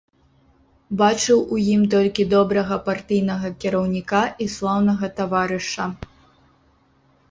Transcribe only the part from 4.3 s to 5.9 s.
і слаўнага таварыша.